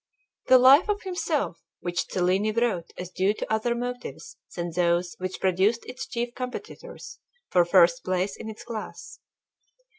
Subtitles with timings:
[0.47, 5.39] The "Life" of himself which Cellini wrote was due to other motives than those which
[5.39, 7.19] produced its chief competitors
[7.51, 9.19] for first place in its class.